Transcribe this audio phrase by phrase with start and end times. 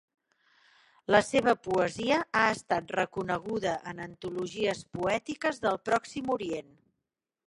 [1.15, 6.73] La seva poesia ha estat reconeguda en antologies poètiques del Pròxim Orient.